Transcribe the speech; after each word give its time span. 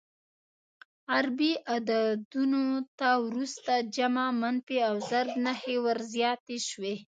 عربي 1.13 1.51
عددونو 1.73 2.63
ته 2.99 3.09
وروسته 3.25 3.73
جمع، 3.95 4.25
منفي 4.41 4.77
او 4.89 4.95
ضرب 5.09 5.31
نښې 5.45 5.77
ور 5.85 5.99
زیاتې 6.13 6.57
شوې. 6.69 6.95